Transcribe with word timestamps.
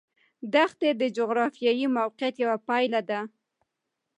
دښتې 0.53 0.89
د 1.01 1.03
جغرافیایي 1.17 1.85
موقیعت 1.97 2.35
یوه 2.43 2.57
پایله 2.67 3.01
ده. 3.09 3.19